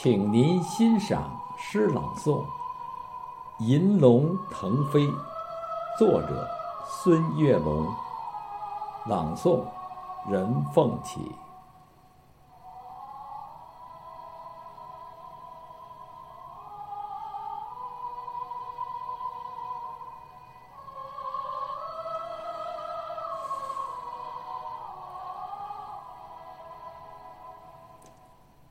[0.00, 2.40] 请您欣赏诗朗诵
[3.58, 5.00] 《银龙腾飞》，
[5.98, 6.48] 作者
[6.86, 7.84] 孙月龙，
[9.06, 9.60] 朗诵
[10.30, 11.32] 任凤起。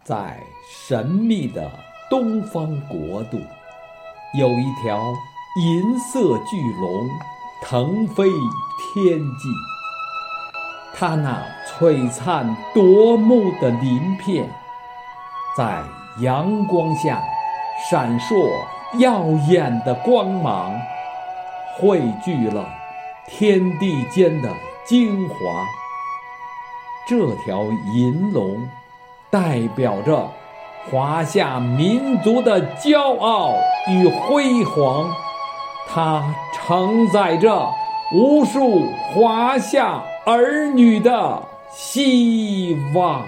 [0.07, 1.70] 在神秘的
[2.09, 3.38] 东方国度，
[4.39, 5.13] 有一条
[5.59, 7.09] 银色巨龙
[7.61, 8.23] 腾飞
[8.93, 9.49] 天际。
[10.95, 14.49] 它那璀璨夺目的鳞片，
[15.57, 15.83] 在
[16.21, 17.21] 阳光下
[17.91, 18.49] 闪烁
[18.99, 20.73] 耀眼的光芒，
[21.77, 22.66] 汇聚了
[23.27, 24.49] 天地间的
[24.85, 25.35] 精华。
[27.05, 28.66] 这条银龙。
[29.30, 30.30] 代表着
[30.89, 33.53] 华夏民族的骄傲
[33.89, 35.09] 与辉煌，
[35.89, 37.69] 它承载着
[38.14, 43.22] 无数华夏儿女的希望。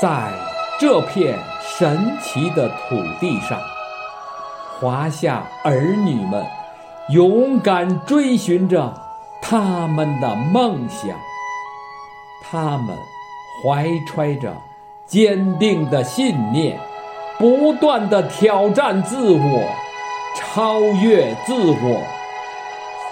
[0.00, 0.30] 在
[0.78, 3.60] 这片神奇的土地上，
[4.78, 6.57] 华夏儿女们。
[7.10, 8.92] 勇敢追寻着
[9.40, 11.16] 他们的梦想，
[12.44, 12.94] 他们
[13.64, 14.52] 怀揣着
[15.06, 16.78] 坚定的信念，
[17.38, 19.62] 不断的挑战自我，
[20.36, 22.02] 超越自我。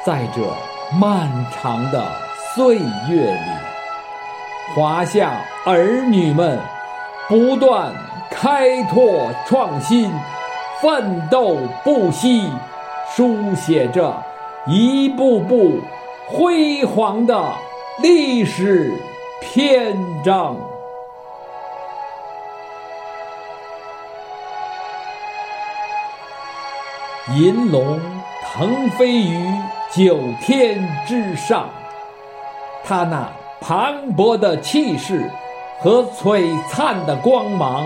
[0.05, 0.43] 在这
[0.99, 2.07] 漫长的
[2.55, 3.51] 岁月里，
[4.75, 6.61] 华夏儿女们
[7.29, 7.95] 不断
[8.31, 10.13] 开拓创新，
[10.83, 12.53] 奋斗不息。
[13.17, 14.15] 书写着
[14.67, 15.81] 一步步
[16.29, 17.51] 辉煌的
[18.03, 18.93] 历史
[19.41, 20.55] 篇章。
[27.35, 27.99] 银龙
[28.45, 29.51] 腾飞于
[29.91, 31.71] 九天之上，
[32.85, 33.27] 它那
[33.67, 35.31] 磅礴的气势
[35.79, 37.83] 和璀璨的光芒，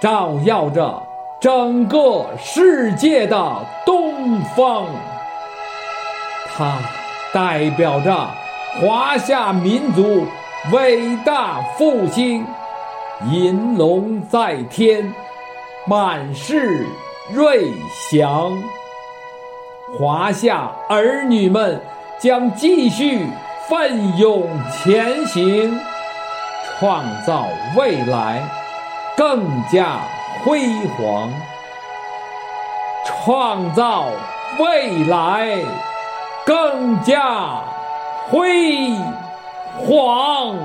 [0.00, 1.02] 照耀着。
[1.40, 4.86] 整个世界的东东方，
[6.54, 6.78] 它
[7.32, 8.28] 代表着
[8.78, 10.26] 华夏民族
[10.72, 12.46] 伟大复兴。
[13.30, 15.10] 银龙在天，
[15.86, 16.86] 满是
[17.32, 17.72] 瑞
[18.10, 18.52] 祥。
[19.98, 21.80] 华夏儿女们
[22.18, 23.26] 将继续
[23.70, 25.80] 奋勇前行，
[26.78, 28.42] 创造未来，
[29.16, 29.98] 更加。
[30.42, 30.58] 辉
[30.96, 31.30] 煌，
[33.04, 34.06] 创造
[34.58, 35.48] 未来，
[36.44, 37.62] 更加
[38.30, 38.92] 辉
[39.86, 40.56] 煌。